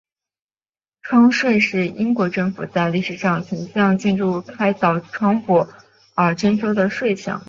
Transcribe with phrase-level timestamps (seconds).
[1.03, 5.67] 窗税是英国政府在历史上曾向建筑物开凿窗户
[6.15, 7.39] 而征收的税项。